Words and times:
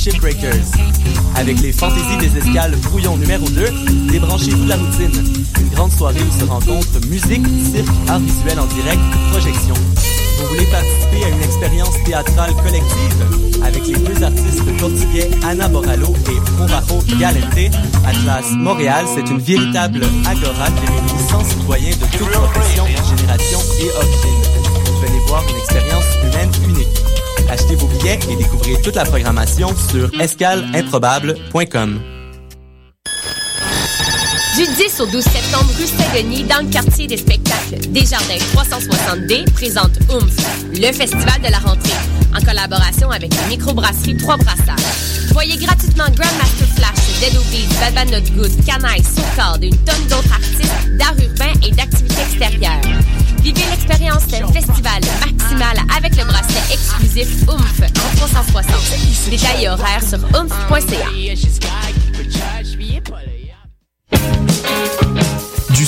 Shipbreakers. 0.00 0.64
Avec 1.36 1.60
les 1.60 1.72
fantaisies 1.72 2.16
des 2.18 2.38
escales 2.38 2.74
brouillon 2.84 3.18
numéro 3.18 3.46
2, 3.50 3.66
débranchez-vous 4.10 4.64
de 4.64 4.68
la 4.70 4.76
routine. 4.76 5.44
Une 5.60 5.68
grande 5.68 5.92
soirée 5.92 6.20
où 6.22 6.40
se 6.40 6.46
rencontrent 6.46 7.06
musique, 7.06 7.46
cirque, 7.70 7.86
art 8.08 8.18
visuel 8.20 8.60
en 8.60 8.66
direct, 8.66 9.00
projection. 9.30 9.74
Vous 9.74 10.46
voulez 10.48 10.64
participer 10.70 11.24
à 11.26 11.28
une 11.28 11.42
expérience 11.42 12.02
théâtrale 12.06 12.54
collective? 12.64 13.62
Avec 13.62 13.86
les 13.88 13.98
deux 13.98 14.22
artistes 14.22 14.76
portugais 14.78 15.28
Anna 15.44 15.68
Borallo 15.68 16.14
et 16.30 16.40
Provajo 16.56 17.02
Galente? 17.18 17.76
Atlas 18.06 18.52
Montréal, 18.52 19.04
c'est 19.14 19.30
une 19.30 19.40
véritable 19.40 20.00
agora 20.26 20.70
qui 20.70 20.86
réunit 20.86 21.28
100 21.28 21.44
citoyens 21.44 21.90
de 21.90 22.16
toutes 22.16 22.30
professions, 22.30 22.86
générations 22.86 23.60
et 23.82 23.90
origines. 23.98 24.59
Venez 25.00 25.18
voir 25.26 25.42
une 25.48 25.56
expérience 25.56 26.04
humaine 26.22 26.50
unique. 26.68 26.88
Achetez 27.48 27.74
vos 27.76 27.86
billets 27.86 28.18
et 28.30 28.36
découvrez 28.36 28.80
toute 28.82 28.94
la 28.94 29.04
programmation 29.04 29.74
sur 29.90 30.10
escaleimprobable.com. 30.20 32.00
Du 34.56 34.66
10 34.66 35.00
au 35.00 35.06
12 35.06 35.24
septembre, 35.24 35.70
rue 35.78 35.86
Saint-Denis, 35.86 36.44
dans 36.44 36.62
le 36.62 36.70
quartier 36.70 37.06
des 37.06 37.16
spectacles, 37.16 37.78
Desjardins 37.88 38.36
360D 38.54 39.50
présente 39.52 39.92
OOMF, 40.10 40.36
le 40.74 40.92
festival 40.92 41.40
de 41.42 41.50
la 41.50 41.58
rentrée, 41.58 41.96
en 42.36 42.44
collaboration 42.44 43.10
avec 43.10 43.34
la 43.34 43.46
microbrasserie 43.46 44.18
Trois 44.18 44.36
Brassards. 44.36 44.76
Voyez 45.32 45.56
gratuitement 45.56 46.04
Grandmaster 46.14 46.66
Flash, 46.76 47.20
Dead 47.20 47.36
Obies, 47.38 47.68
Bad 47.94 48.10
Not 48.10 48.36
Good, 48.36 48.64
Canaille, 48.66 49.02
Soukard 49.02 49.58
et 49.62 49.68
une 49.68 49.78
tonne 49.78 50.06
d'autres 50.08 50.32
artistes 50.32 50.96
d'art 50.98 51.14
et 51.66 51.70
d'activités 51.72 52.22
extérieures. 52.22 52.80
Vivez 53.42 53.62
l'expérience 53.70 54.24
festival 54.52 55.00
maximal 55.24 55.76
avec 55.96 56.16
le 56.16 56.24
bracelet 56.24 56.72
exclusif 56.72 57.48
OOMF 57.48 57.80
en 57.82 58.16
360. 58.16 59.30
Détails 59.30 59.64
et 59.64 59.68
horaires 59.68 60.02
sur 60.02 60.18
oomph.ca. 60.34 61.06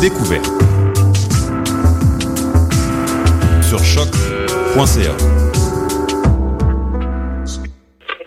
découverte. 0.00 0.46
Sur 3.62 3.78
choc.ca. 3.80 5.14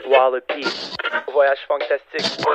Wallopy. 0.09 0.67
Voyage 1.33 1.59
fantastique. 1.67 2.45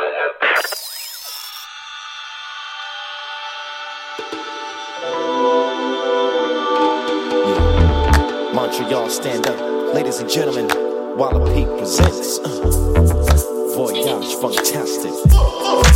Montreal, 8.53 9.09
stand 9.09 9.47
up. 9.47 9.95
Ladies 9.95 10.21
and 10.21 10.29
gentlemen, 10.29 10.69
Wallopy 11.17 11.65
presents 11.79 12.39
uh, 12.41 13.75
Voyage 13.75 14.35
Fantastic. 14.41 15.96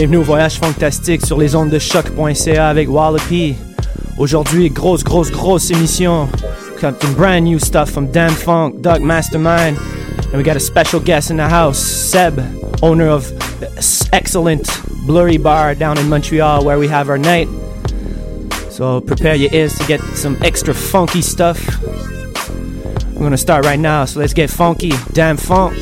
Bienvenue 0.00 0.20
au 0.20 0.22
voyage 0.22 0.58
fantastique 0.58 1.26
sur 1.26 1.36
les 1.36 1.54
ondes 1.54 1.68
de 1.68 1.78
choc.ca 1.78 2.70
avec 2.70 2.88
Wallopy. 2.88 3.54
Aujourd'hui, 4.16 4.70
grosse, 4.70 5.04
grosse, 5.04 5.30
grosse 5.30 5.70
émission. 5.70 6.26
Got 6.80 7.02
some 7.02 7.12
brand 7.12 7.44
new 7.44 7.58
stuff 7.58 7.90
from 7.90 8.10
Dan 8.10 8.30
Funk, 8.30 8.80
Doug 8.80 9.02
Mastermind, 9.02 9.76
and 9.76 10.38
we 10.38 10.42
got 10.42 10.56
a 10.56 10.58
special 10.58 11.00
guest 11.00 11.30
in 11.30 11.36
the 11.36 11.46
house, 11.46 11.78
Seb, 11.78 12.40
owner 12.80 13.08
of 13.08 13.28
the 13.60 13.68
excellent 14.14 14.66
Blurry 15.06 15.36
Bar 15.36 15.74
down 15.74 15.98
in 15.98 16.08
Montreal 16.08 16.64
where 16.64 16.78
we 16.78 16.88
have 16.88 17.10
our 17.10 17.18
night. 17.18 17.48
So 18.70 19.02
prepare 19.02 19.34
your 19.34 19.52
ears 19.52 19.76
to 19.80 19.86
get 19.86 20.00
some 20.14 20.38
extra 20.42 20.72
funky 20.72 21.20
stuff. 21.20 21.60
We're 23.12 23.24
gonna 23.24 23.36
start 23.36 23.66
right 23.66 23.78
now, 23.78 24.06
so 24.06 24.20
let's 24.20 24.32
get 24.32 24.48
funky. 24.48 24.92
Dan 25.12 25.36
Funk. 25.36 25.76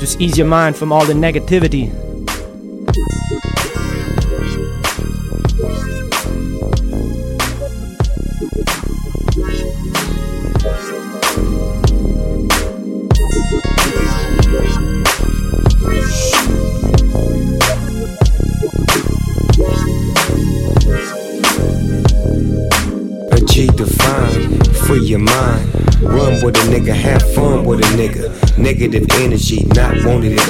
Just 0.00 0.20
ease 0.20 0.36
your 0.36 0.48
mind 0.48 0.74
from 0.74 0.90
all 0.90 1.04
the 1.04 1.14
negativity. 1.14 2.03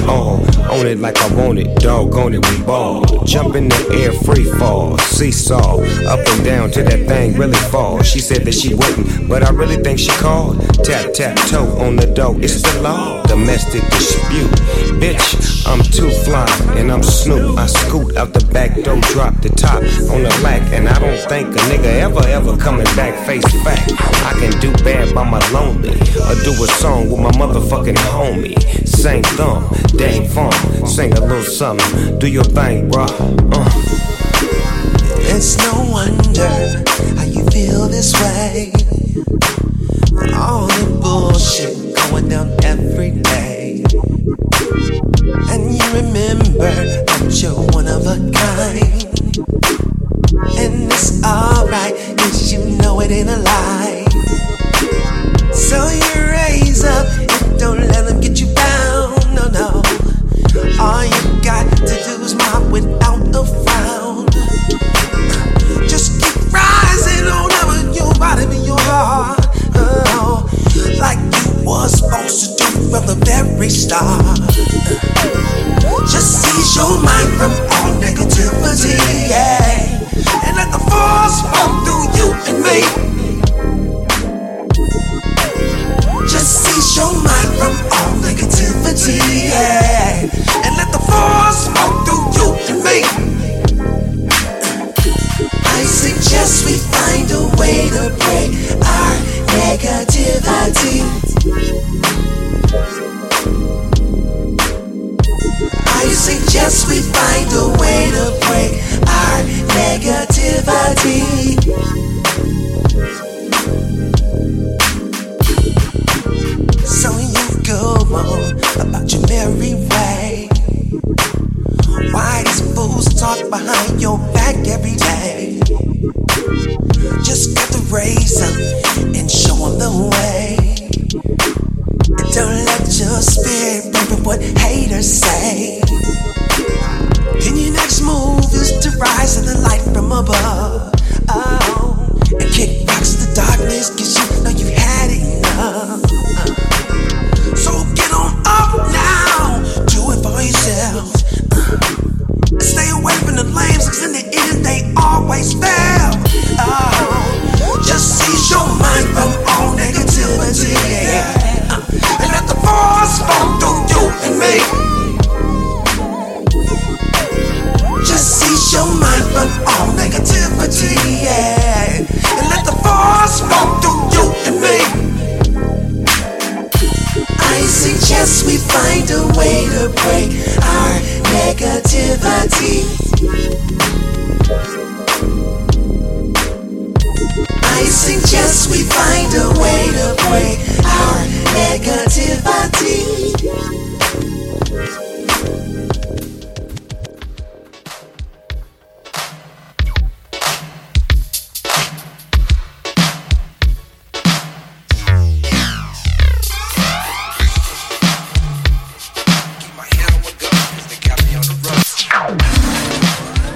All. 0.08 0.40
Own 0.70 0.86
it 0.86 0.98
like 0.98 1.18
I 1.20 1.34
want 1.34 1.58
it, 1.58 1.76
dog 1.76 2.14
on 2.16 2.34
it, 2.34 2.44
we 2.48 2.62
ball. 2.64 3.04
Jump 3.24 3.54
in 3.56 3.68
the 3.68 4.00
air, 4.00 4.12
free 4.12 4.44
fall, 4.58 4.98
seesaw. 4.98 5.80
Up 6.06 6.20
and 6.26 6.44
down 6.44 6.70
till 6.70 6.84
that 6.84 7.06
thing 7.06 7.34
really 7.34 7.58
fall. 7.70 8.02
She 8.02 8.20
said 8.20 8.44
that 8.44 8.54
she 8.54 8.74
wouldn't, 8.74 9.28
but 9.28 9.42
I 9.42 9.50
really 9.50 9.76
think 9.76 9.98
she 9.98 10.10
called. 10.10 10.60
Tap, 10.84 11.12
tap, 11.12 11.36
toe 11.48 11.78
on 11.78 11.96
the 11.96 12.06
door, 12.06 12.34
it's 12.38 12.62
the 12.62 12.82
law. 12.82 13.22
Domestic 13.24 13.82
dispute. 13.90 14.50
Bitch, 15.00 15.66
I'm 15.66 15.82
too 15.82 16.10
fly, 16.24 16.46
and 16.76 16.90
I'm 16.90 17.02
Snoop. 17.02 17.58
I 17.58 17.66
scoot 17.66 18.16
out 18.16 18.32
the 18.32 18.44
back 18.52 18.74
door, 18.82 19.00
drop 19.12 19.34
the 19.40 19.48
top 19.48 19.82
on 20.12 20.22
the 20.22 20.40
lack, 20.42 20.62
and 20.72 20.88
I 20.88 20.98
don't 20.98 21.18
think 21.28 21.48
a 21.48 21.58
nigga 21.70 22.00
ever, 22.00 22.26
ever 22.28 22.56
coming 22.56 22.84
back 22.96 23.14
face 23.26 23.44
back. 23.64 23.84
I 24.24 24.32
can 24.38 24.52
do 24.60 24.72
bad 24.84 25.14
by 25.14 25.28
my 25.28 25.40
lonely, 25.50 25.90
or 25.90 26.34
do 26.44 26.52
a 26.52 26.68
song 26.78 27.10
with 27.10 27.20
my 27.20 27.32
motherfucking 27.32 27.96
homie. 28.12 28.54
Sing 29.04 29.22
thumb, 29.36 29.68
dang 29.98 30.26
fun, 30.26 30.50
sing 30.86 31.12
a 31.12 31.20
little 31.20 31.42
something. 31.42 32.18
Do 32.18 32.26
your 32.26 32.42
thing, 32.42 32.88
bro. 32.88 33.04
Uh. 33.04 33.70
It's 35.28 35.58
no 35.58 35.90
wonder 35.92 36.48
how 37.14 37.24
you 37.24 37.44
feel 37.50 37.86
this 37.88 38.14
way. 38.14 38.72
All 40.32 40.68
the 40.68 40.98
bullshit 41.02 41.94
going 42.08 42.30
down 42.30 42.56
every 42.64 43.10
day. 43.10 43.84
And 45.52 45.74
you 45.76 45.84
remember 45.92 46.72
that 46.72 47.42
you're 47.42 47.52
one 47.76 47.86
of 47.86 48.06
a 48.06 48.16
kind. 48.32 49.04
And 50.56 50.90
it's 50.90 51.22
alright, 51.22 51.94
cause 52.16 52.50
you 52.50 52.64
know 52.78 53.00
it 53.00 53.10
ain't 53.10 53.28
a 53.28 53.36
lie. 53.36 54.03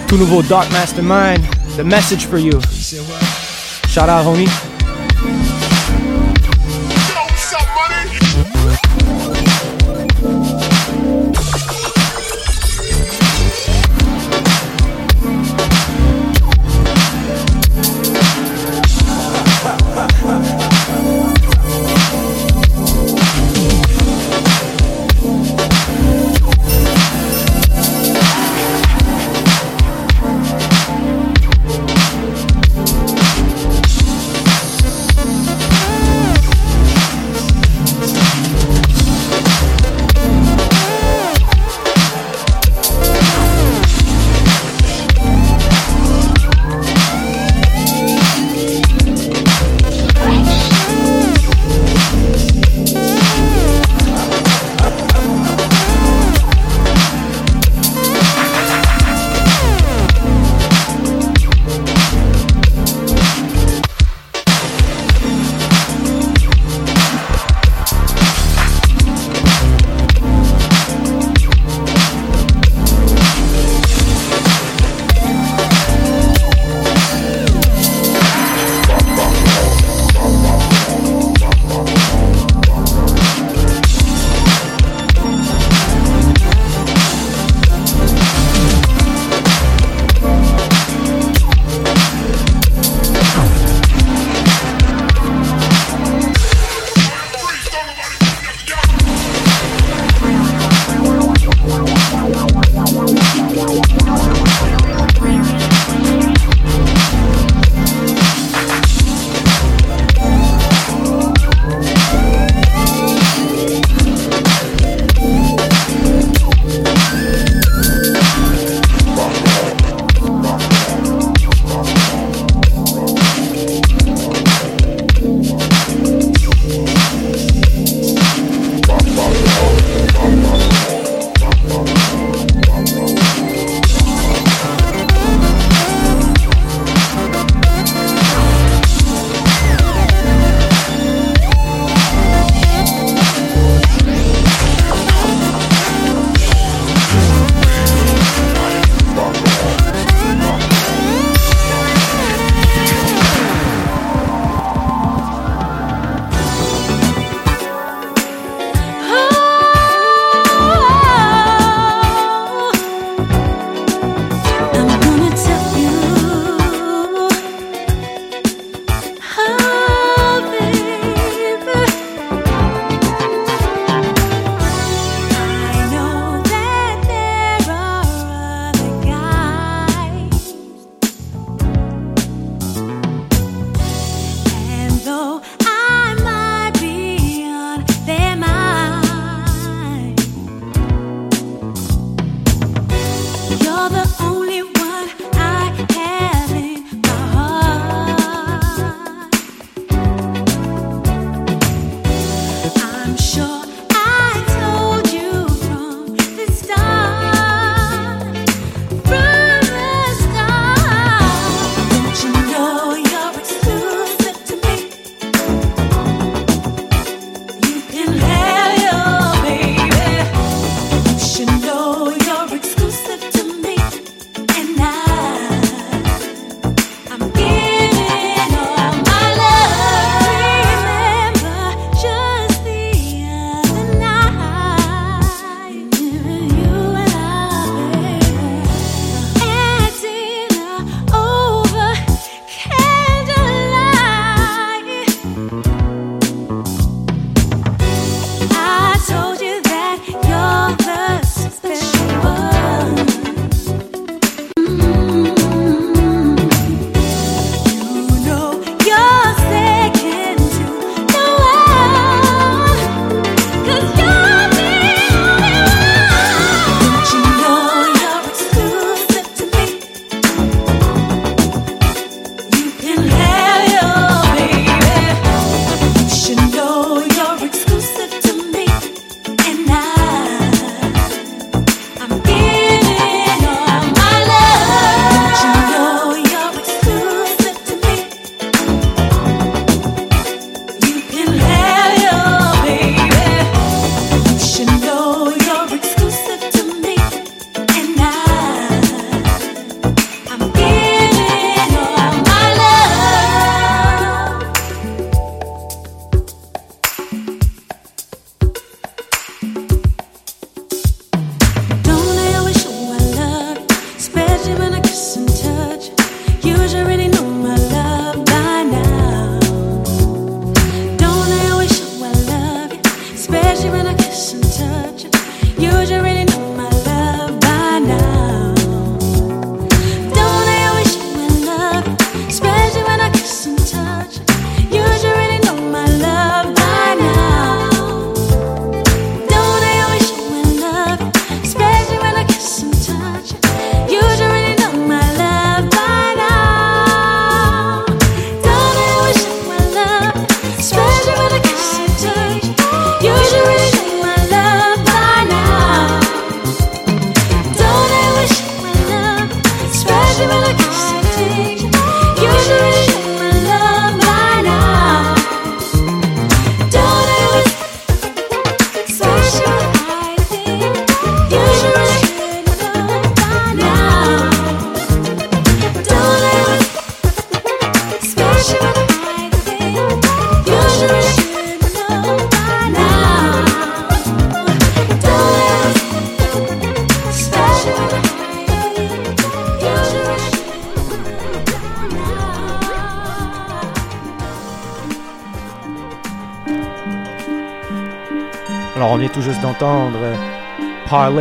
Tout 0.09 0.17
nouveau 0.17 0.43
Dark 0.43 0.71
Mastermind, 0.73 1.45
the 1.77 1.85
message 1.85 2.25
for 2.25 2.39
you. 2.39 2.59
Shout 3.89 4.09
out, 4.09 4.25
homie. 4.25 4.68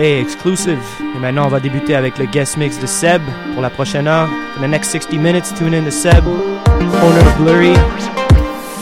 Parlay 0.07 0.21
Exclusive. 0.21 0.79
Et 1.15 1.19
maintenant, 1.19 1.47
on 1.47 1.49
va 1.49 1.59
débuter 1.59 1.95
avec 1.95 2.17
le 2.17 2.25
guest 2.25 2.55
mix 2.57 2.79
de 2.79 2.85
Seb 2.85 3.21
pour 3.53 3.61
la 3.61 3.69
prochaine 3.69 4.07
heure. 4.07 4.29
For 4.53 4.61
the 4.61 4.69
next 4.69 4.89
60 4.91 5.17
minutes, 5.17 5.53
tune 5.53 5.73
in 5.73 5.83
to 5.83 5.91
Seb, 5.91 6.25
owner 6.25 7.19
of 7.19 7.37
Blurry, 7.37 7.73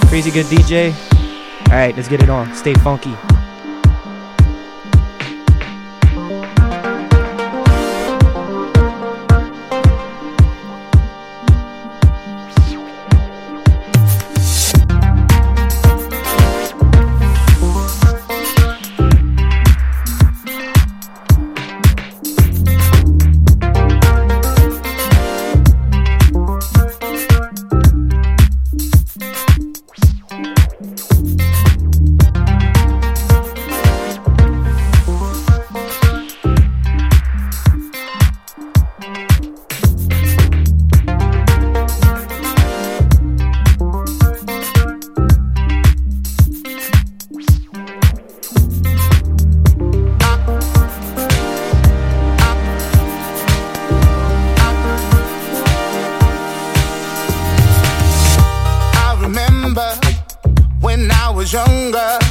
crazy 0.09 0.29
good 0.29 0.45
DJ. 0.45 0.93
Alright, 1.69 1.95
let's 1.95 2.07
get 2.07 2.21
it 2.21 2.29
on. 2.29 2.53
Stay 2.53 2.73
funky. 2.75 3.15
was 61.45 61.53
younger. 61.53 62.24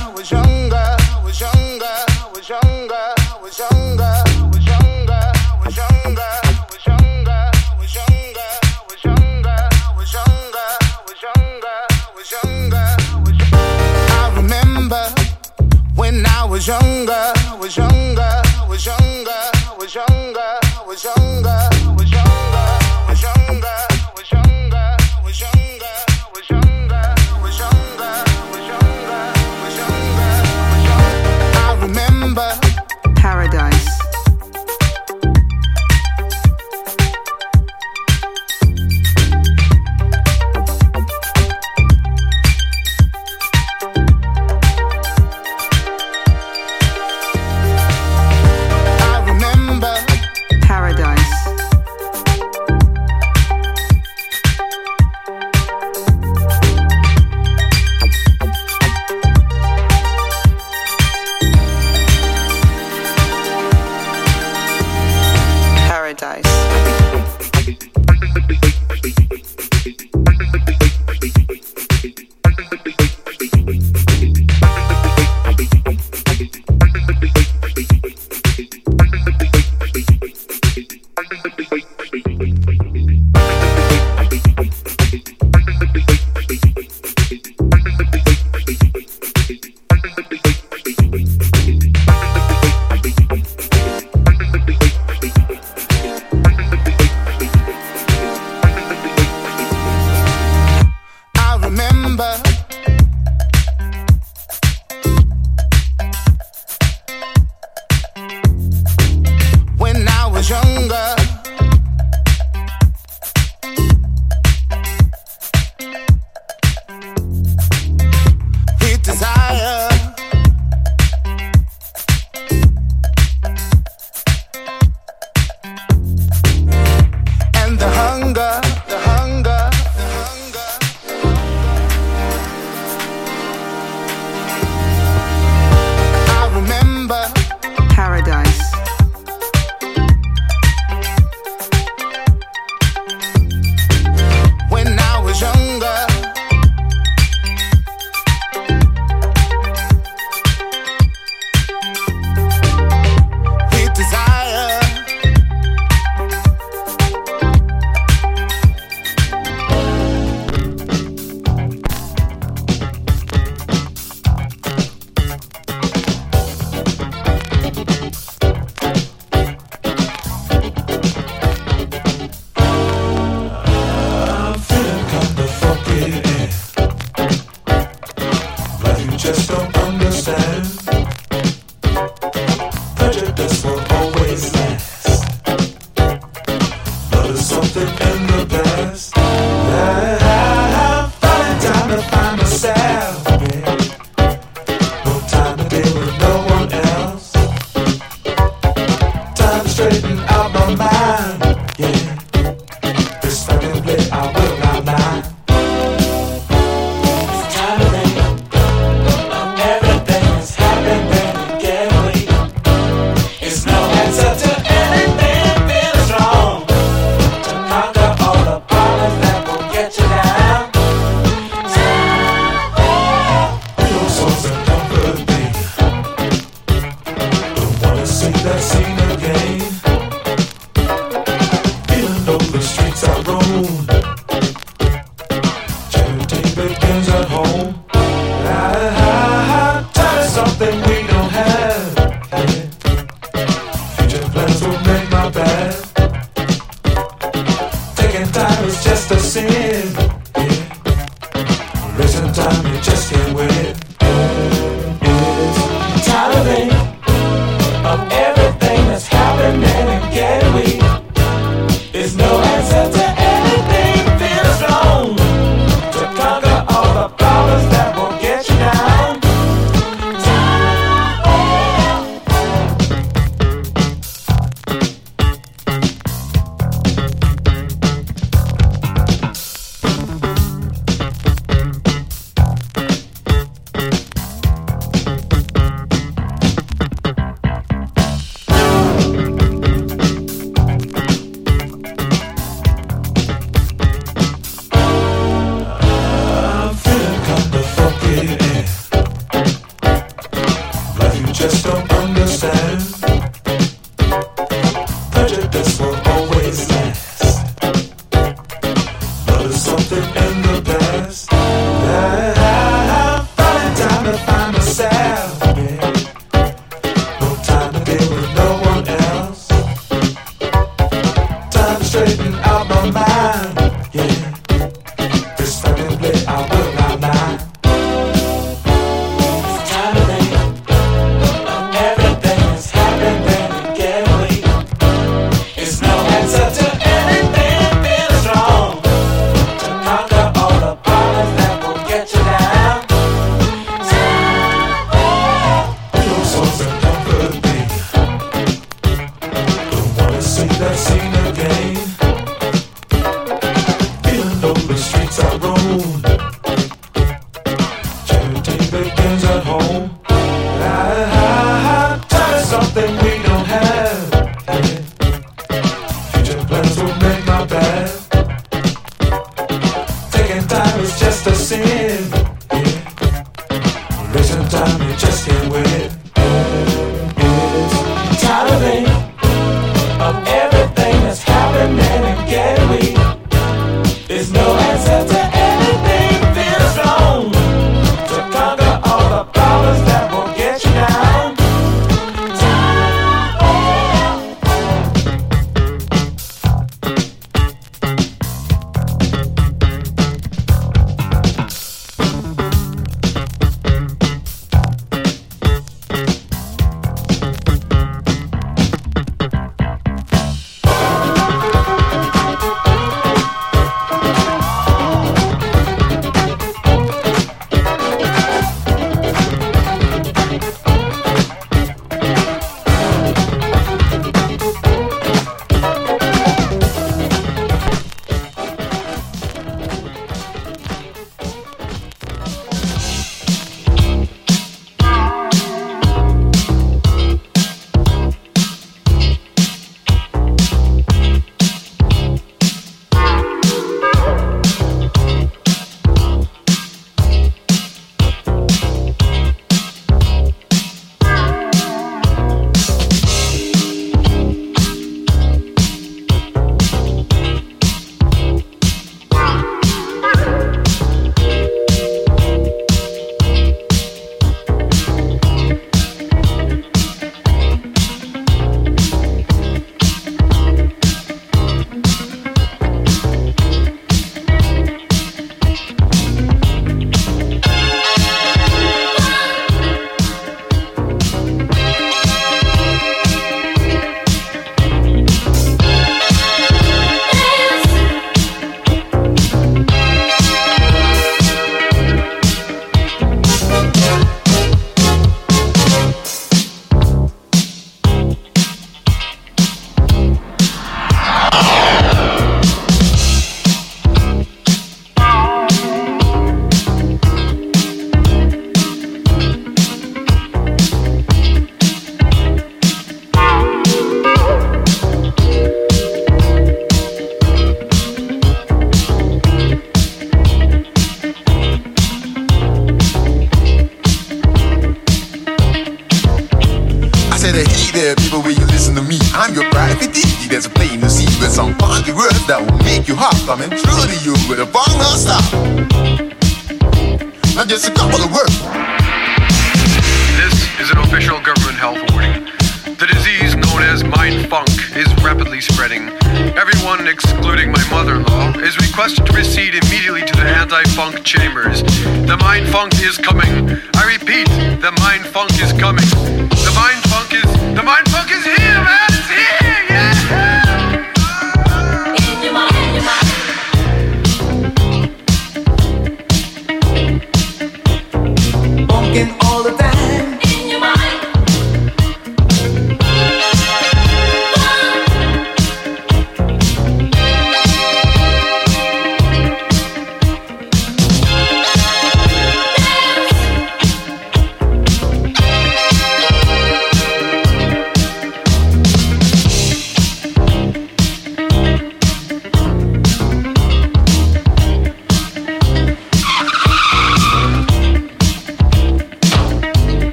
Yes 302.74 303.03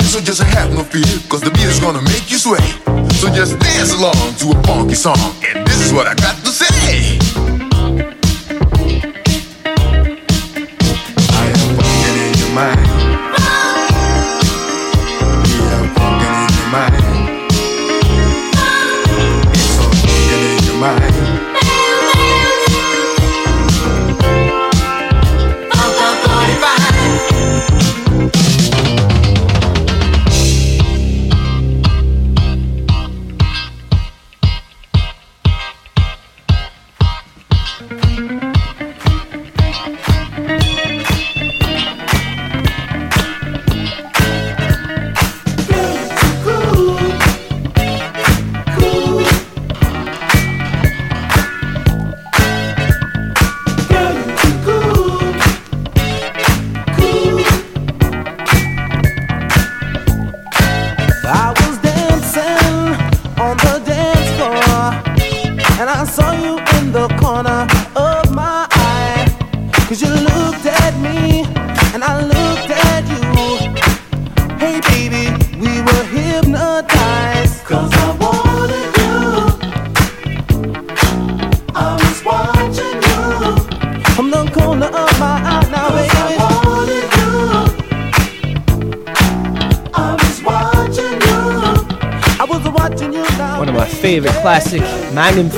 so 0.00 0.20
just 0.20 0.42
have 0.42 0.72
no 0.72 0.82
fear, 0.84 1.04
cause 1.28 1.42
the 1.42 1.50
beat 1.50 1.64
is 1.64 1.78
gonna 1.78 2.00
make 2.02 2.30
you 2.30 2.38
sway. 2.38 2.64
So 3.20 3.28
just 3.28 3.58
dance 3.58 3.92
along 3.92 4.34
to 4.40 4.56
a 4.56 4.62
funky 4.62 4.94
song, 4.94 5.18
and 5.44 5.66
this 5.66 5.84
is 5.84 5.92
what 5.92 6.06
I 6.06 6.14
got 6.14 6.41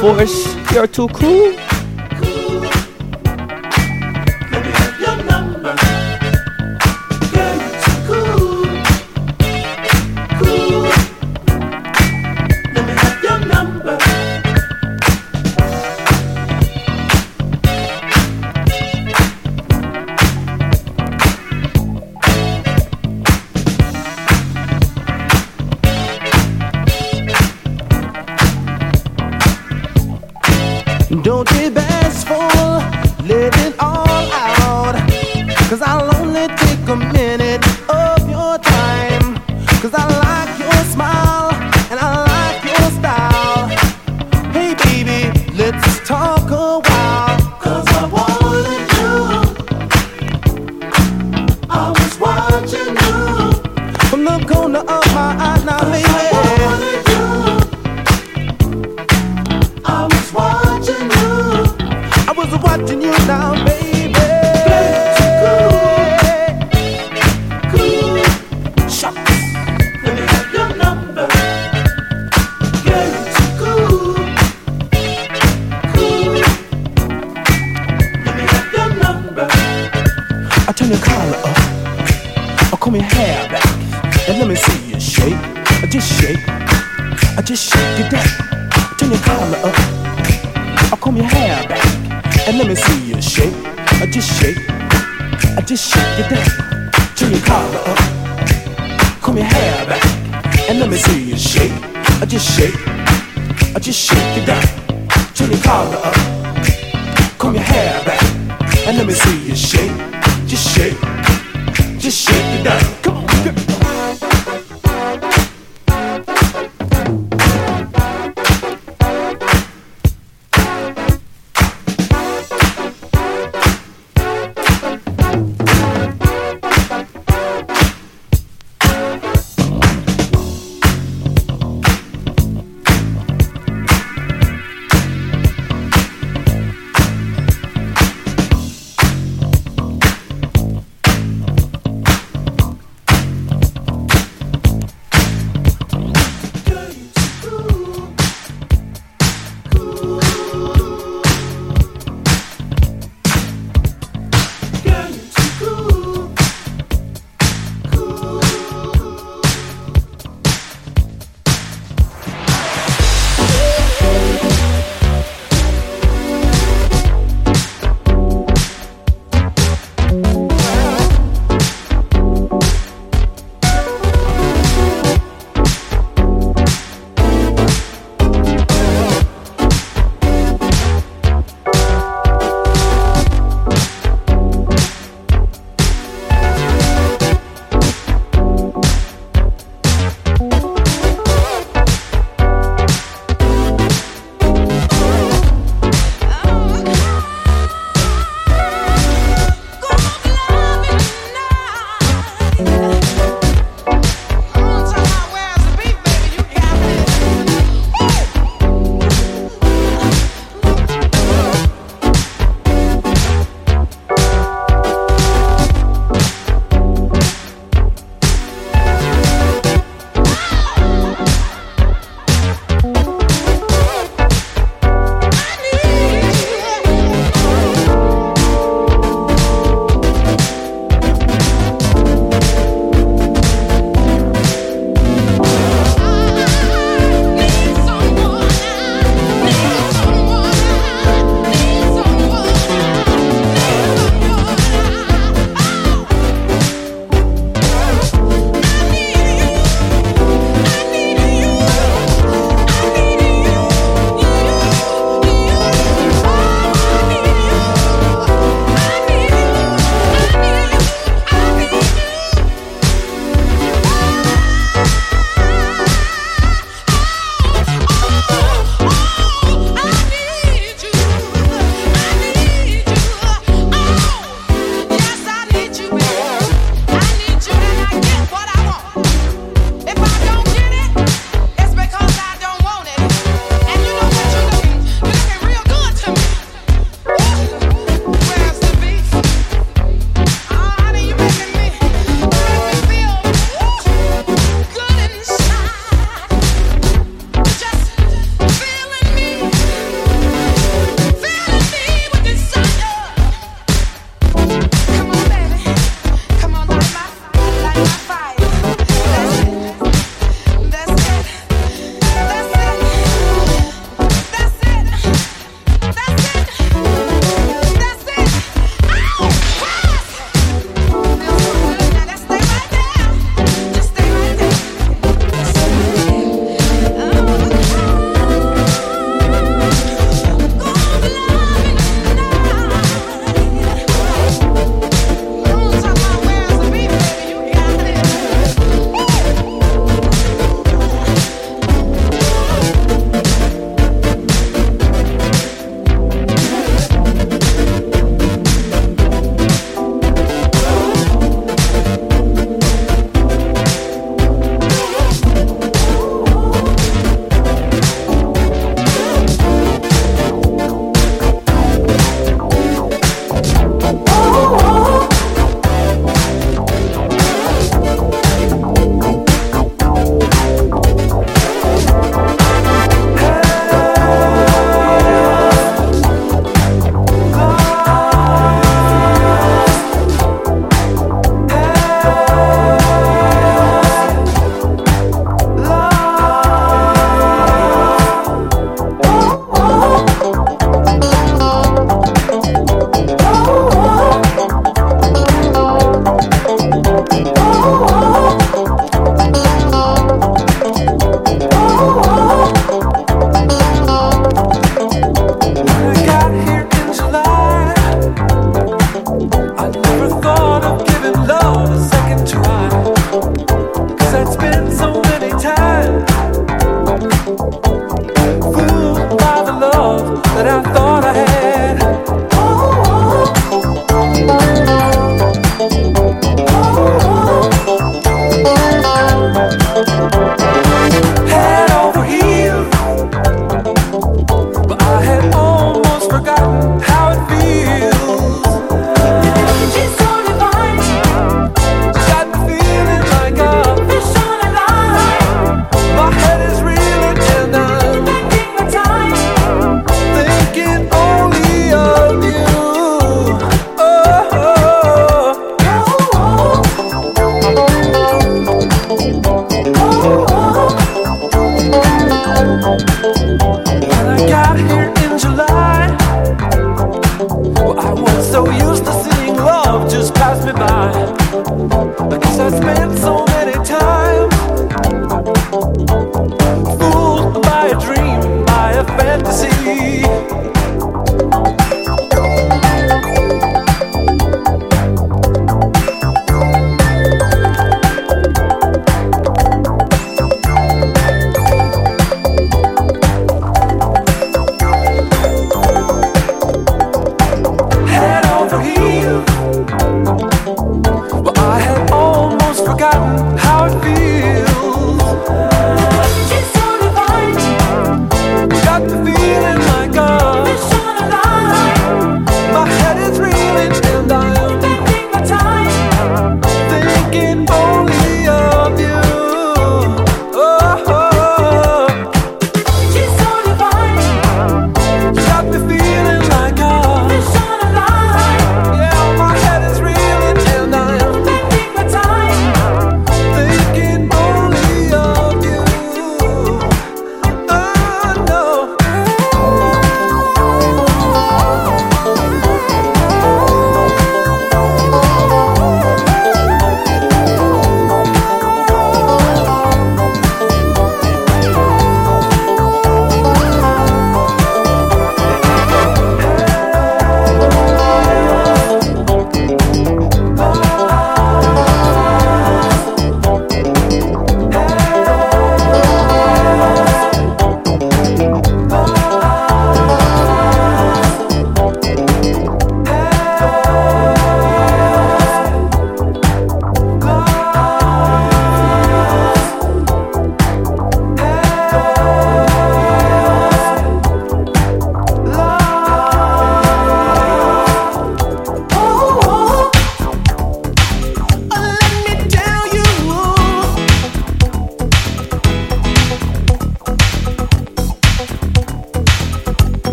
force. 0.00 0.56
You're 0.72 0.86
too 0.86 1.08
cool. 1.08 1.59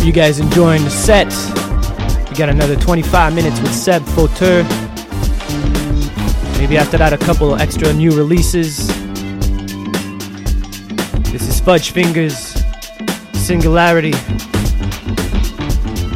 Hope 0.00 0.06
you 0.06 0.12
guys 0.14 0.40
enjoying 0.40 0.82
the 0.82 0.88
set. 0.88 1.26
We 2.30 2.34
got 2.34 2.48
another 2.48 2.74
25 2.74 3.34
minutes 3.34 3.60
with 3.60 3.74
Seb 3.74 4.00
Fauteur. 4.00 4.62
Maybe 6.56 6.78
after 6.78 6.96
that, 6.96 7.12
a 7.12 7.18
couple 7.18 7.54
extra 7.56 7.92
new 7.92 8.10
releases. 8.10 8.86
This 11.30 11.46
is 11.46 11.60
Fudge 11.60 11.90
Fingers, 11.90 12.34
Singularity. 13.34 14.14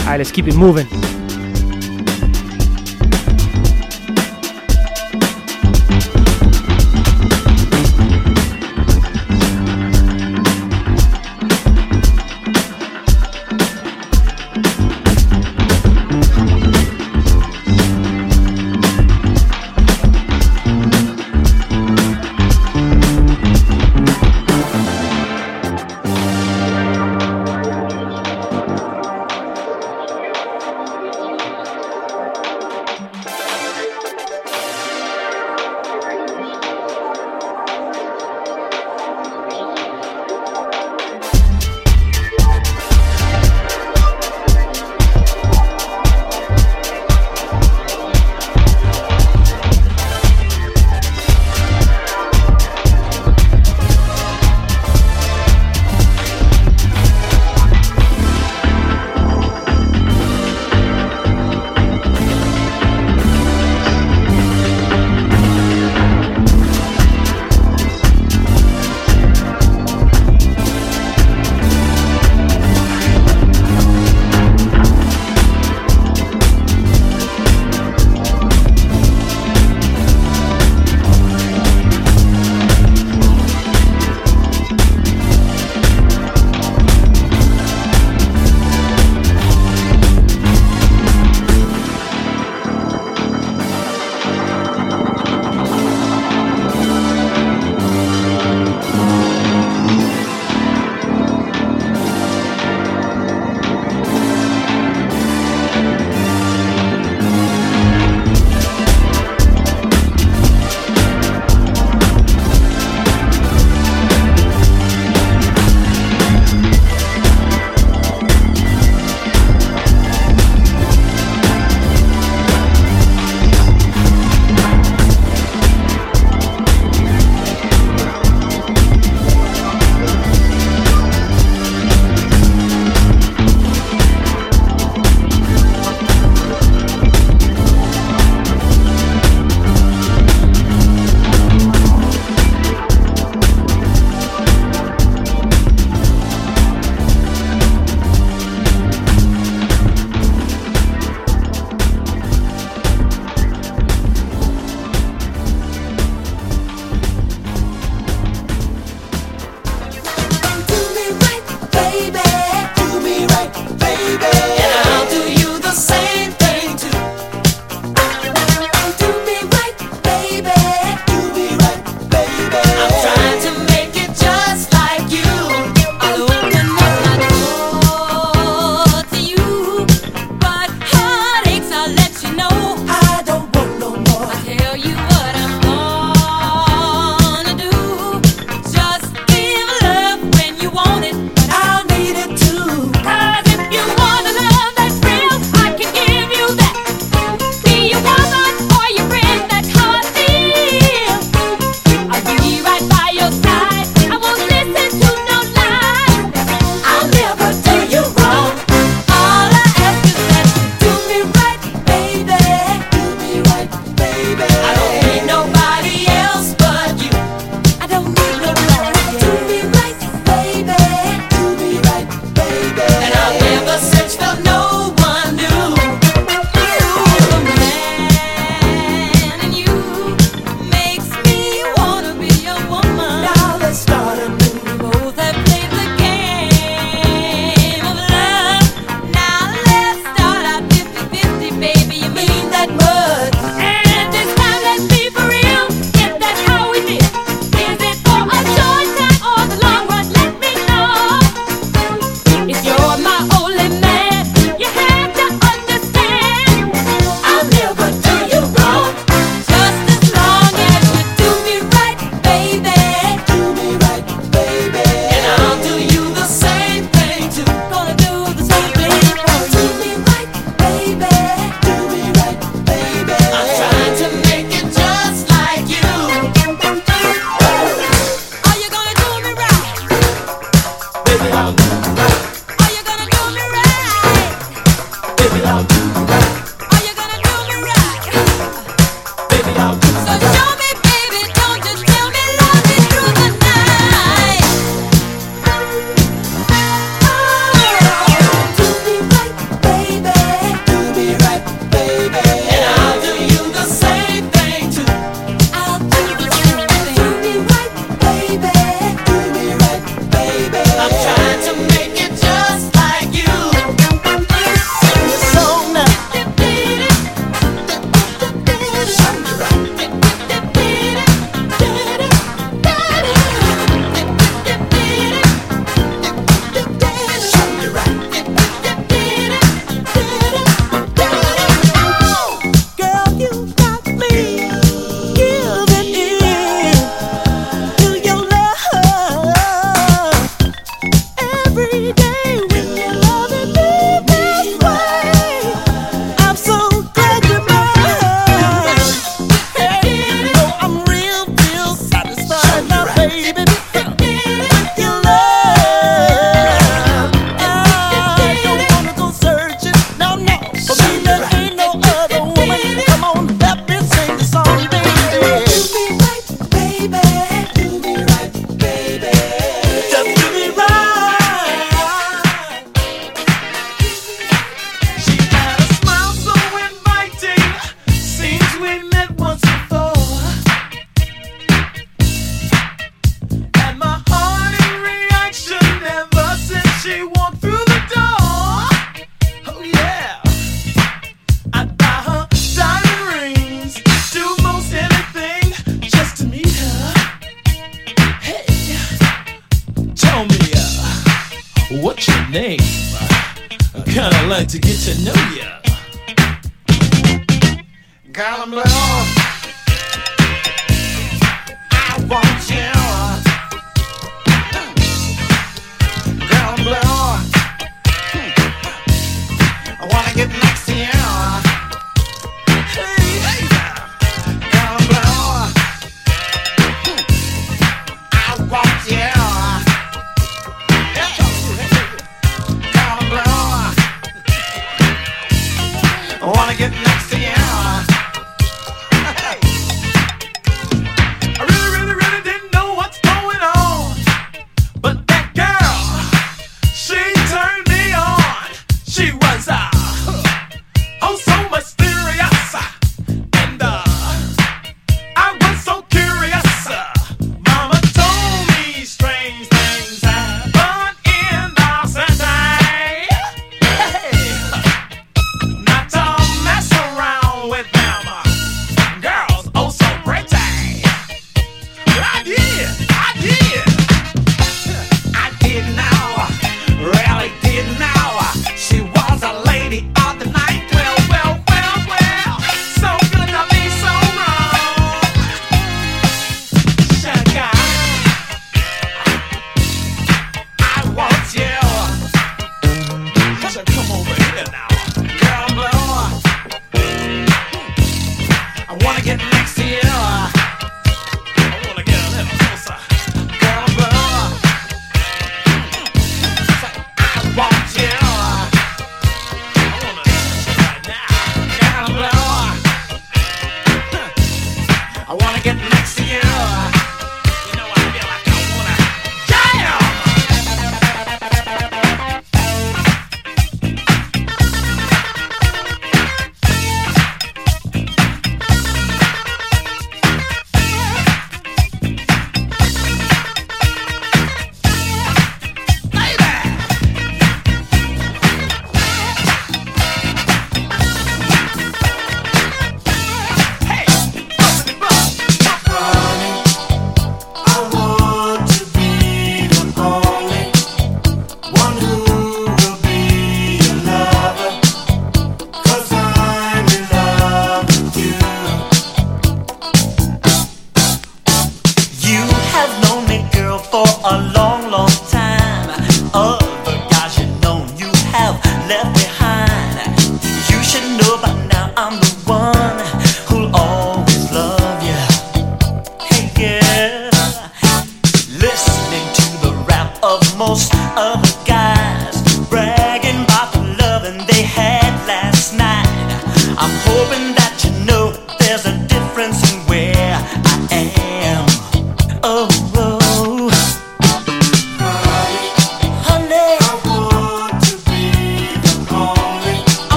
Alright, 0.00 0.20
let's 0.20 0.32
keep 0.32 0.48
it 0.48 0.56
moving. 0.56 1.05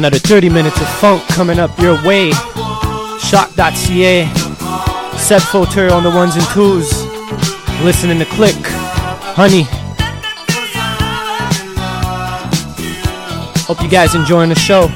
Another 0.00 0.18
30 0.18 0.48
minutes 0.48 0.80
of 0.80 0.88
funk 0.88 1.22
coming 1.28 1.58
up 1.58 1.78
your 1.78 2.02
way. 2.06 2.30
Shock.ca. 3.20 4.24
Seb 5.18 5.42
Floter 5.42 5.92
on 5.92 6.02
the 6.02 6.08
ones 6.08 6.36
and 6.36 6.44
twos. 6.54 6.90
Listening 7.84 8.18
to 8.18 8.24
Click. 8.24 8.56
Honey. 9.36 9.66
Hope 13.66 13.82
you 13.82 13.90
guys 13.90 14.14
enjoying 14.14 14.48
the 14.48 14.54
show. 14.54 14.88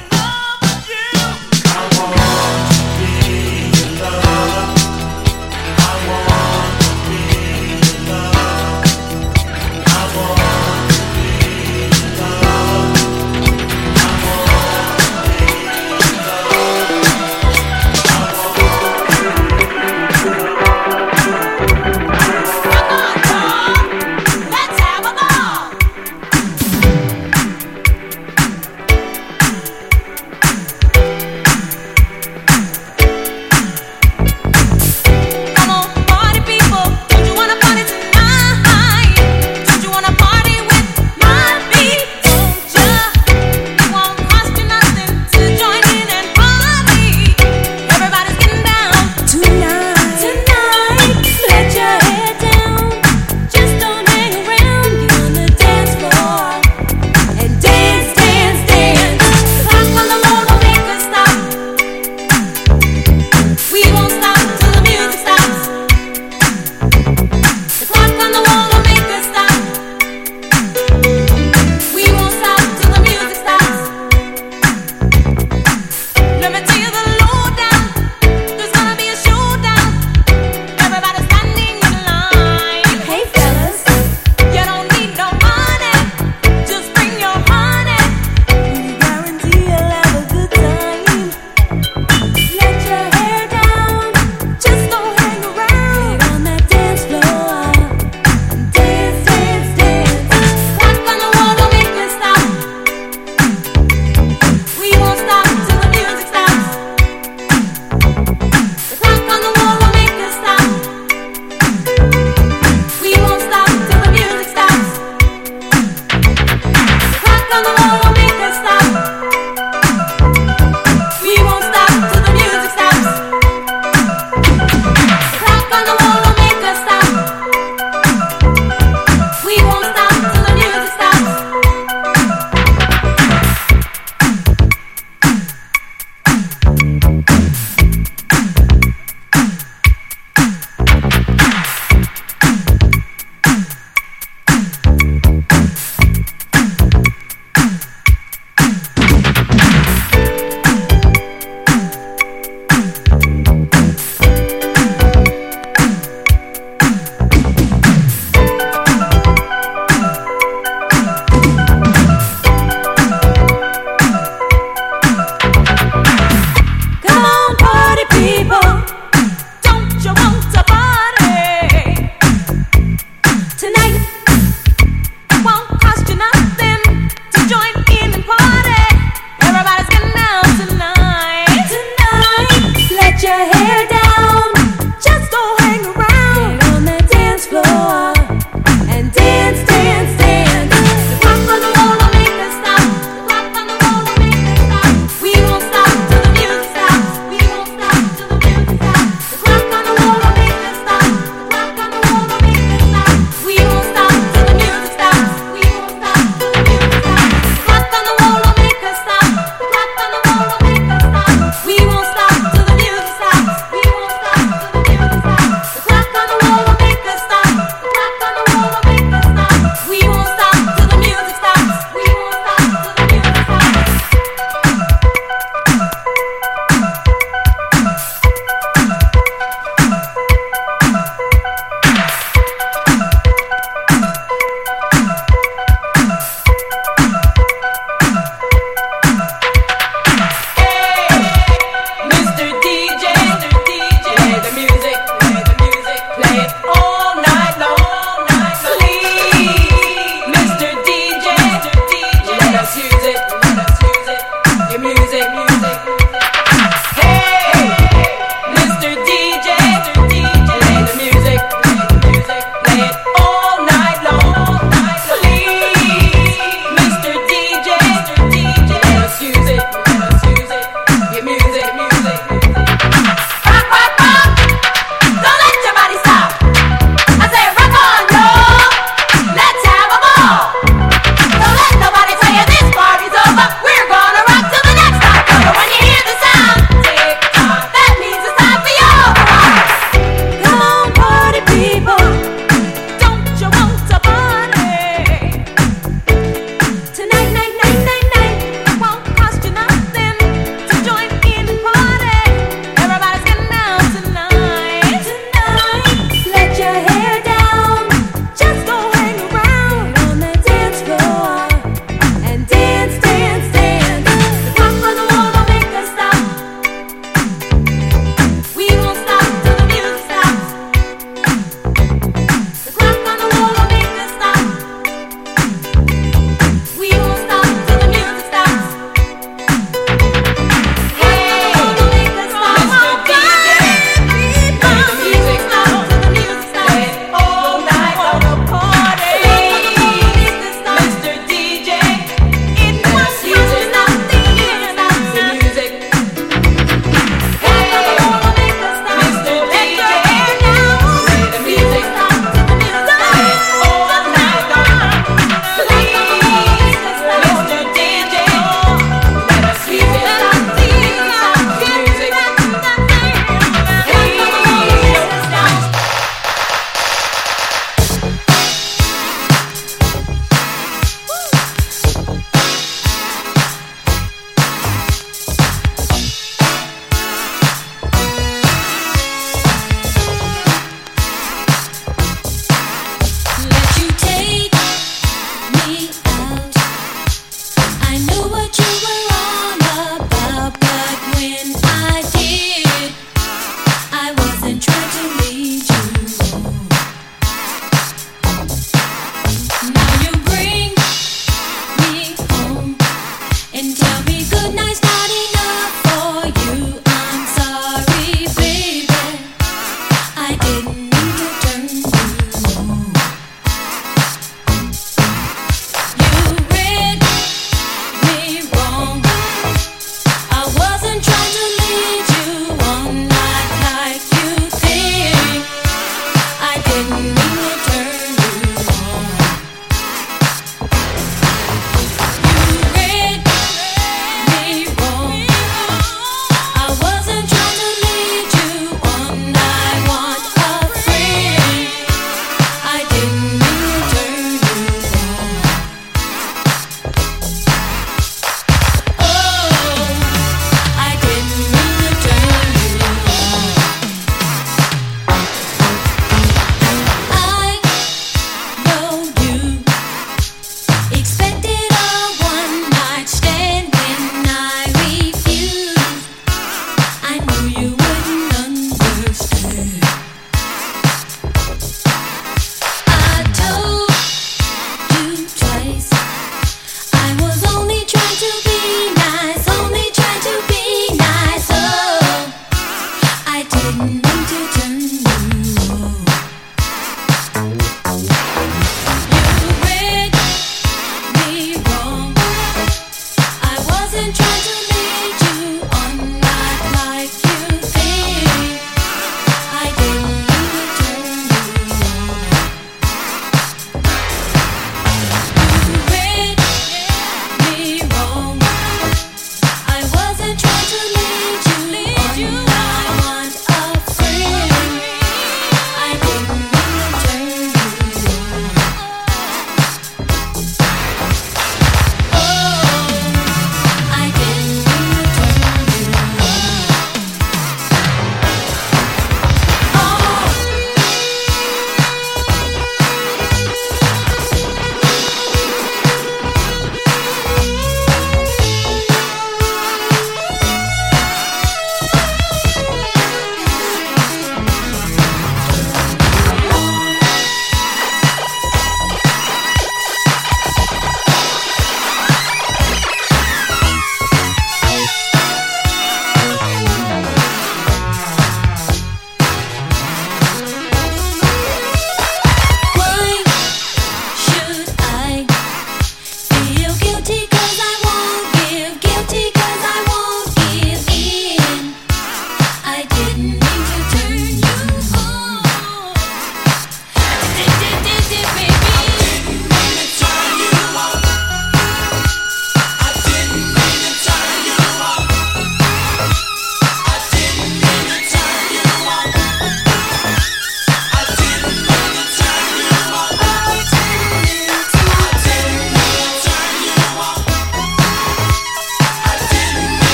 and 394.47 394.61
trying 394.61 394.94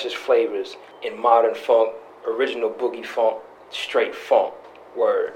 freshest 0.00 0.16
flavors 0.16 0.76
in 1.02 1.20
modern 1.20 1.54
funk, 1.54 1.92
original 2.26 2.70
boogie 2.70 3.04
funk, 3.04 3.36
straight 3.70 4.14
funk. 4.14 4.54
Word. 4.96 5.34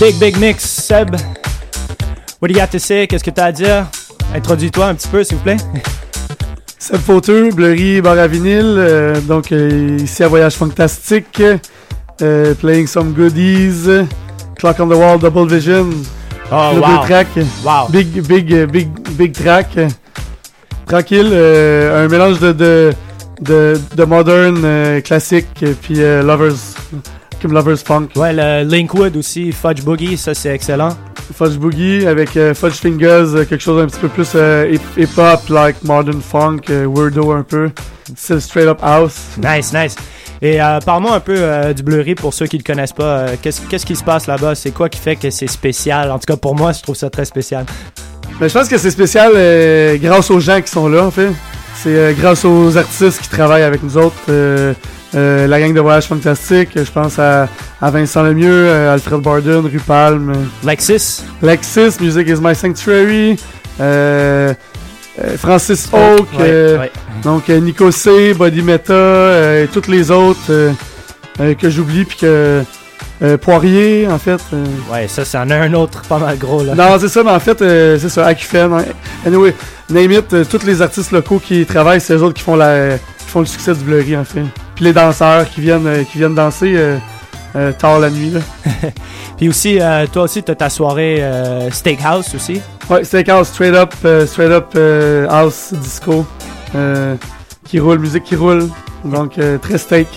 Big, 0.00 0.18
big 0.20 0.36
mix, 0.38 0.64
Seb. 0.64 1.10
What 2.40 2.48
do 2.48 2.54
you 2.54 2.60
got 2.60 2.70
to 2.70 2.78
say? 2.78 3.06
Qu'est-ce 3.06 3.24
que 3.24 3.30
tu 3.30 3.40
as 3.40 3.46
à 3.46 3.52
dire? 3.52 3.86
Introduis-toi 4.34 4.86
un 4.86 4.94
petit 4.94 5.08
peu, 5.08 5.24
s'il 5.24 5.36
vous 5.38 5.42
plaît. 5.42 5.56
Seb 6.78 7.00
Fauteux, 7.00 7.50
Blurry, 7.50 8.00
bar 8.00 8.16
à 8.18 8.28
vinyle. 8.28 8.76
euh, 8.78 9.20
donc, 9.20 9.50
euh, 9.50 9.98
ici 10.00 10.22
à 10.22 10.28
Voyage 10.28 10.54
Fantastique. 10.54 11.42
euh, 12.22 12.54
playing 12.54 12.86
some 12.86 13.12
goodies. 13.12 13.88
Clock 14.58 14.78
on 14.80 14.86
the 14.88 14.94
Wall, 14.94 15.18
Double 15.18 15.48
Vision. 15.52 15.88
Oh, 16.52 16.70
le 16.74 16.80
wow. 16.80 17.04
track. 17.04 17.28
Wow. 17.64 17.88
Big, 17.90 18.06
big, 18.22 18.66
big, 18.66 18.88
big 19.16 19.32
track. 19.32 19.76
Tranquille. 20.86 21.34
un 21.34 22.06
mélange 22.08 22.38
de, 22.38 22.52
de, 22.52 22.92
de, 23.40 23.80
de 23.96 24.04
modern, 24.04 25.02
classique, 25.02 25.64
puis 25.82 25.96
Lovers. 25.96 26.54
Comme 27.40 27.52
Lovers 27.52 27.78
Funk. 27.78 28.08
Ouais, 28.16 28.32
le 28.32 28.68
Linkwood 28.68 29.16
aussi, 29.16 29.52
Fudge 29.52 29.82
Boogie, 29.82 30.16
ça 30.16 30.34
c'est 30.34 30.48
excellent. 30.52 30.96
Fudge 31.36 31.56
Boogie 31.56 32.04
avec 32.06 32.36
euh, 32.36 32.52
Fudge 32.52 32.74
Fingers, 32.74 33.34
euh, 33.34 33.44
quelque 33.44 33.60
chose 33.60 33.80
un 33.80 33.86
petit 33.86 34.00
peu 34.00 34.08
plus 34.08 34.30
euh, 34.34 34.68
hip- 34.72 35.00
hip-hop, 35.00 35.48
like 35.48 35.76
modern 35.84 36.20
funk, 36.20 36.62
weirdo 36.68 37.30
un 37.32 37.42
peu. 37.44 37.70
C'est 38.16 38.40
straight 38.40 38.66
up 38.66 38.78
house. 38.82 39.14
Nice, 39.40 39.72
nice. 39.72 39.94
Et 40.40 40.58
parle-moi 40.86 41.14
un 41.16 41.20
peu 41.20 41.74
du 41.74 41.82
Blurry 41.82 42.14
pour 42.14 42.32
ceux 42.32 42.46
qui 42.46 42.56
le 42.56 42.62
connaissent 42.62 42.92
pas. 42.92 43.26
Qu'est-ce 43.42 43.84
qui 43.84 43.96
se 43.96 44.04
passe 44.04 44.26
là-bas? 44.26 44.54
C'est 44.54 44.70
quoi 44.70 44.88
qui 44.88 44.98
fait 44.98 45.16
que 45.16 45.30
c'est 45.30 45.46
spécial? 45.48 46.10
En 46.10 46.18
tout 46.18 46.26
cas, 46.26 46.36
pour 46.36 46.54
moi, 46.54 46.72
je 46.72 46.80
trouve 46.80 46.94
ça 46.94 47.10
très 47.10 47.24
spécial. 47.24 47.66
Mais 48.40 48.48
je 48.48 48.54
pense 48.54 48.68
que 48.68 48.78
c'est 48.78 48.90
spécial 48.92 49.32
grâce 50.00 50.30
aux 50.30 50.40
gens 50.40 50.60
qui 50.62 50.70
sont 50.70 50.88
là, 50.88 51.04
en 51.04 51.10
fait. 51.10 51.30
C'est 51.74 52.14
grâce 52.18 52.44
aux 52.44 52.76
artistes 52.78 53.20
qui 53.20 53.28
travaillent 53.28 53.64
avec 53.64 53.82
nous 53.82 53.98
autres. 53.98 54.16
Euh, 55.14 55.46
la 55.46 55.60
gang 55.60 55.72
de 55.72 55.80
Voyage 55.80 56.06
Fantastique, 56.06 56.70
je 56.76 56.90
pense 56.90 57.18
à, 57.18 57.48
à 57.80 57.90
Vincent 57.90 58.22
Lemieux, 58.22 58.66
euh, 58.68 58.92
Alfred 58.94 59.20
Barden, 59.20 59.64
Rupalm. 59.66 60.32
Lexis. 60.64 61.22
Lexis, 61.42 61.96
Music 62.00 62.28
is 62.28 62.36
My 62.42 62.54
Sanctuary. 62.54 63.38
euh, 63.80 64.52
Francis. 65.38 65.88
Ouais, 65.92 65.98
euh, 66.40 66.78
ouais. 66.78 66.92
Donc 67.24 67.48
Nico 67.48 67.90
C, 67.90 68.34
Body 68.34 68.62
Meta, 68.62 68.92
et 69.62 69.66
toutes 69.72 69.88
les 69.88 70.10
autres 70.10 70.72
que 71.60 71.70
j'oublie, 71.70 72.04
puis 72.04 72.18
que 72.18 72.62
euh, 73.22 73.36
Poirier, 73.36 74.06
en 74.08 74.18
fait. 74.18 74.40
euh, 74.52 74.64
Ouais, 74.92 75.08
ça, 75.08 75.24
c'est 75.24 75.38
en 75.38 75.50
a 75.50 75.56
un 75.56 75.72
autre 75.74 76.02
pas 76.02 76.18
mal 76.18 76.38
gros 76.38 76.62
là. 76.62 76.74
non, 76.76 76.96
c'est 77.00 77.08
ça, 77.08 77.24
mais 77.24 77.30
en 77.32 77.40
fait, 77.40 77.60
euh, 77.62 77.98
c'est 77.98 78.08
ça, 78.10 78.26
Acufem. 78.26 78.72
hein. 78.72 78.84
Anyway, 79.26 79.54
name 79.90 80.12
it, 80.12 80.48
tous 80.48 80.64
les 80.64 80.80
artistes 80.82 81.10
locaux 81.10 81.40
qui 81.44 81.66
travaillent, 81.66 82.00
c'est 82.00 82.14
eux 82.14 82.22
autres 82.22 82.34
qui 82.34 82.42
font, 82.44 82.54
la, 82.54 82.96
qui 83.28 83.32
font 83.32 83.40
le 83.40 83.46
succès 83.46 83.74
du 83.74 83.84
Blurry, 83.84 84.16
en 84.16 84.24
fait. 84.24 84.44
Puis 84.74 84.86
les 84.86 84.94
danseurs 84.94 85.48
qui 85.50 85.60
viennent, 85.60 85.86
euh, 85.86 86.02
qui 86.02 86.16
viennent 86.16 86.34
danser 86.34 86.72
euh, 86.76 86.96
euh, 87.56 87.72
tard 87.72 88.00
la 88.00 88.08
nuit, 88.08 88.30
là. 88.30 88.40
Puis 89.36 89.50
aussi, 89.50 89.78
toi 90.12 90.22
aussi, 90.22 90.42
t'as 90.42 90.56
ta 90.56 90.68
soirée 90.68 91.22
Steakhouse 91.70 92.34
aussi? 92.34 92.60
Ouais, 92.90 93.04
Steakhouse, 93.04 93.46
straight 93.48 93.72
up, 93.72 93.94
straight 94.26 94.50
up 94.50 94.76
house 95.30 95.72
disco, 95.74 96.26
qui 97.64 97.78
roule, 97.78 98.00
musique 98.00 98.24
qui 98.24 98.34
roule, 98.34 98.68
donc 99.04 99.38
très 99.62 99.78
steak. 99.78 100.08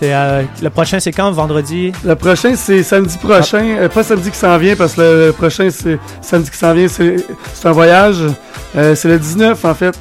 C'est 0.00 0.14
euh, 0.14 0.44
le 0.62 0.70
prochain, 0.70 0.98
c'est 0.98 1.12
quand? 1.12 1.30
Vendredi? 1.30 1.92
Le 2.06 2.16
prochain, 2.16 2.54
c'est 2.56 2.82
samedi 2.82 3.18
prochain. 3.18 3.76
Euh, 3.78 3.88
pas 3.90 4.02
samedi 4.02 4.30
qui 4.30 4.38
s'en 4.38 4.56
vient, 4.56 4.74
parce 4.74 4.94
que 4.94 5.02
le, 5.02 5.26
le 5.26 5.32
prochain, 5.32 5.68
c'est 5.68 5.98
samedi 6.22 6.50
qui 6.50 6.56
s'en 6.56 6.72
vient. 6.72 6.88
C'est 6.88 7.16
c'est 7.52 7.68
un 7.68 7.72
voyage. 7.72 8.24
Euh, 8.76 8.94
c'est 8.94 9.08
le 9.08 9.18
19, 9.18 9.62
en 9.62 9.74
fait, 9.74 9.98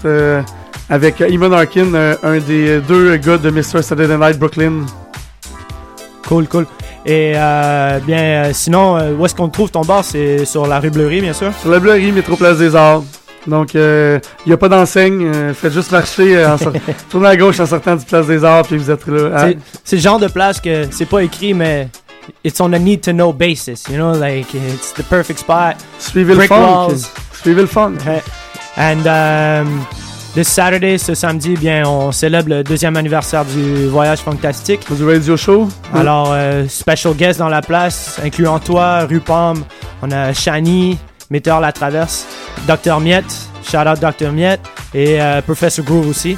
avec 0.90 1.22
Eamon 1.22 1.52
Arkin, 1.52 1.94
euh, 1.94 2.16
un 2.24 2.38
des 2.40 2.80
deux 2.82 3.16
gars 3.18 3.38
de 3.38 3.50
Mr. 3.50 3.82
Saturday 3.84 4.18
Night 4.18 4.40
Brooklyn. 4.40 4.86
Cool, 6.28 6.48
cool. 6.48 6.66
Et 7.06 7.34
euh, 7.36 8.00
bien, 8.00 8.18
euh, 8.20 8.50
sinon, 8.54 8.98
euh, 8.98 9.14
où 9.18 9.26
est-ce 9.26 9.34
qu'on 9.36 9.50
trouve 9.50 9.72
ton 9.72 9.82
bar? 9.82 10.04
C'est 10.04 10.46
sur 10.46 10.68
la 10.68 10.80
rue 10.80 10.90
Bleury, 10.90 11.22
bien 11.22 11.34
sûr? 11.34 11.52
Sur 11.62 11.72
la 11.72 11.80
Bleury, 11.80 12.12
métro 12.12 12.36
Place 12.36 12.58
des 12.58 12.76
Arts. 12.76 13.04
Donc, 13.48 13.74
il 13.74 14.20
n'y 14.46 14.54
a 14.54 14.58
pas 14.58 14.68
d'enseigne. 14.70 15.26
euh, 15.26 15.54
faites 15.54 15.74
juste 15.74 15.92
marcher. 15.92 16.36
euh, 16.38 16.54
en 16.54 16.58
sort- 16.58 16.74
Tournez 17.10 17.30
à 17.30 17.38
gauche 17.38 17.60
en 17.60 17.66
sortant 17.66 17.96
du 17.96 18.06
Place 18.06 18.28
des 18.28 18.44
Arts, 18.44 18.64
puis 18.64 18.78
vous 18.78 18.92
êtes 18.92 19.08
là. 19.08 19.30
Ah, 19.34 19.48
C'est- 19.84 19.96
le 19.96 20.02
genre 20.02 20.20
de 20.20 20.28
place 20.28 20.60
que 20.60 20.86
c'est 20.92 21.06
pas 21.08 21.24
écrit, 21.24 21.54
mais 21.54 21.88
it's 22.44 22.60
on 22.60 22.72
a 22.74 22.80
need 22.80 23.02
to 23.02 23.12
know 23.12 23.32
basis. 23.32 23.86
You 23.90 23.96
know, 23.96 24.14
like 24.14 24.54
it's 24.54 24.94
the 24.94 25.04
perfect 25.04 25.40
spot. 25.40 25.78
Suivez 26.00 26.36
le 26.36 26.42
funk. 26.42 26.62
walls. 26.62 27.06
Suivez 27.42 27.62
le 27.62 27.68
funk. 27.68 27.94
And 28.78 29.06
um, 29.08 29.86
this 30.34 30.48
Saturday, 30.48 30.98
ce 30.98 31.14
samedi, 31.14 31.56
bien, 31.56 31.88
on 31.88 32.12
célèbre 32.12 32.50
le 32.50 32.64
deuxième 32.64 32.96
anniversaire 32.96 33.46
du 33.46 33.88
voyage 33.88 34.20
fantastique. 34.20 34.82
Du 34.96 35.06
radio 35.06 35.36
show. 35.38 35.68
Alors, 35.94 36.30
euh, 36.32 36.68
special 36.68 37.14
guest 37.14 37.40
dans 37.40 37.50
la 37.50 37.62
place, 37.62 38.20
incluant 38.24 38.60
toi, 38.60 39.06
Rupam, 39.06 39.64
on 40.02 40.12
a 40.12 40.34
Shani, 40.34 40.98
Météor 41.30 41.60
La 41.60 41.72
Traverse, 41.72 42.26
Dr. 42.68 43.00
Miette, 43.00 43.50
shout 43.64 43.88
out 43.88 44.00
Dr. 44.00 44.32
Miette, 44.32 44.62
et 44.94 45.22
euh, 45.22 45.42
Professor 45.42 45.84
Groove 45.84 46.10
aussi. 46.10 46.38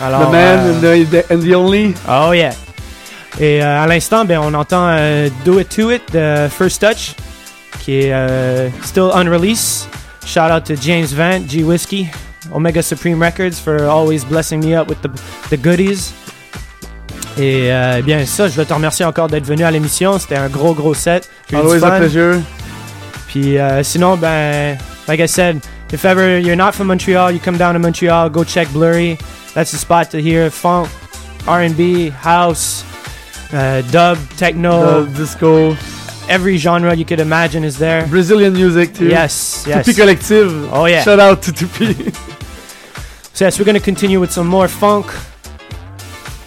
Alors, 0.00 0.28
the 0.28 0.32
man 0.32 0.58
euh, 0.82 0.96
and, 0.96 1.10
the, 1.10 1.32
and 1.32 1.38
the 1.38 1.54
only. 1.54 1.94
Oh 2.08 2.32
yeah. 2.32 2.50
Et 3.40 3.62
euh, 3.62 3.82
à 3.82 3.86
l'instant, 3.86 4.24
ben, 4.24 4.40
on 4.40 4.54
entend 4.54 4.96
Do 5.44 5.58
It 5.60 5.68
To 5.70 5.90
It 5.90 6.02
de 6.12 6.48
First 6.48 6.80
Touch, 6.80 7.14
qui 7.80 7.98
est 7.98 8.70
still 8.82 9.10
unreleased. 9.14 9.88
Shout 10.26 10.50
out 10.50 10.64
to 10.64 10.74
James 10.80 11.08
Vant, 11.14 11.46
G 11.48 11.62
Whiskey, 11.62 12.08
Omega 12.52 12.82
Supreme 12.82 13.20
Records 13.20 13.58
for 13.58 13.86
always 13.86 14.24
blessing 14.24 14.60
me 14.60 14.74
up 14.74 14.88
with 14.88 15.00
the, 15.02 15.10
the 15.50 15.56
goodies. 15.56 16.12
Et 17.36 17.72
euh, 17.72 18.00
bien 18.02 18.24
ça, 18.26 18.48
je 18.48 18.54
veux 18.54 18.64
te 18.64 18.72
remercier 18.72 19.04
encore 19.04 19.28
d'être 19.28 19.44
venu 19.46 19.64
à 19.64 19.70
l'émission. 19.70 20.18
C'était 20.18 20.36
un 20.36 20.48
gros 20.48 20.74
gros 20.74 20.94
set. 20.94 21.28
J'ai 21.50 21.56
eu 21.56 21.60
du 21.60 21.66
Always 21.66 21.84
a 21.84 21.98
pleasure. 21.98 22.40
Puis 23.28 23.58
euh, 23.58 23.82
sinon, 23.82 24.16
ben, 24.16 24.78
like 25.08 25.20
I 25.20 25.26
said, 25.26 25.60
if 25.92 26.04
ever 26.04 26.38
you're 26.38 26.56
not 26.56 26.72
from 26.72 26.86
Montreal, 26.86 27.32
you 27.32 27.40
come 27.40 27.56
down 27.56 27.74
to 27.74 27.80
Montreal, 27.80 28.30
go 28.30 28.44
check 28.44 28.68
Blurry. 28.72 29.18
That's 29.54 29.72
the 29.72 29.78
spot 29.78 30.10
to 30.10 30.20
hear 30.20 30.50
funk, 30.50 30.88
R&B, 31.46 32.10
house, 32.10 32.84
uh, 33.52 33.82
dub, 33.90 34.18
techno, 34.36 35.04
Dub, 35.04 35.14
disco. 35.14 35.76
Every 36.28 36.56
genre 36.56 36.94
you 36.94 37.04
could 37.04 37.20
imagine 37.20 37.64
is 37.64 37.78
there. 37.78 38.06
Brazilian 38.06 38.54
music 38.54 38.94
too. 38.94 39.08
Yes, 39.08 39.64
yes. 39.68 39.86
Tupi 39.86 39.96
Collective. 39.96 40.72
Oh 40.72 40.86
yeah. 40.86 41.02
Shout 41.02 41.20
out 41.20 41.42
to 41.42 41.52
Tupi. 41.52 42.14
So 43.34 43.44
yes, 43.44 43.58
we're 43.58 43.64
gonna 43.64 43.80
continue 43.80 44.20
with 44.20 44.32
some 44.32 44.46
more 44.46 44.68
funk. 44.68 45.06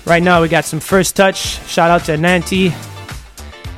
Right 0.06 0.24
now 0.24 0.42
we 0.42 0.48
got 0.48 0.66
some 0.66 0.80
first 0.80 1.16
touch. 1.16 1.38
Shout 1.68 1.92
out 1.92 2.06
to 2.06 2.14
Nanti. 2.18 2.72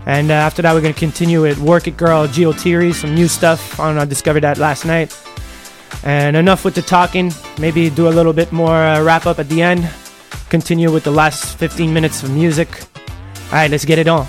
And 0.06 0.32
uh, 0.32 0.36
after 0.36 0.62
that 0.62 0.74
we're 0.74 0.82
gonna 0.82 0.94
continue 0.94 1.42
with 1.42 1.58
Work 1.60 1.88
It 1.88 1.98
Girl, 1.98 2.28
Geotiri, 2.28 2.94
some 2.94 3.14
new 3.14 3.28
stuff. 3.28 3.80
I 3.80 3.88
don't 3.88 3.96
know, 3.96 4.02
I 4.04 4.06
discovered 4.06 4.42
that 4.42 4.58
last 4.58 4.86
night. 4.86 5.16
And 6.04 6.38
enough 6.38 6.64
with 6.64 6.76
the 6.76 6.82
talking. 6.82 7.34
Maybe 7.60 7.90
do 7.90 8.08
a 8.08 8.14
little 8.14 8.32
bit 8.32 8.52
more 8.52 8.76
uh, 8.76 9.04
wrap 9.04 9.26
up 9.26 9.40
at 9.40 9.50
the 9.50 9.62
end. 9.62 9.90
Continue 10.50 10.92
with 10.92 11.04
the 11.04 11.12
last 11.12 11.58
15 11.58 11.94
minutes 11.94 12.24
of 12.24 12.32
music. 12.32 12.70
All 12.96 13.54
right, 13.54 13.70
let's 13.70 13.86
get 13.86 14.00
it 14.00 14.08
on. 14.08 14.28